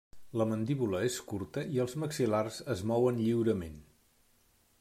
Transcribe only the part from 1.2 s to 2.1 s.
curta, i els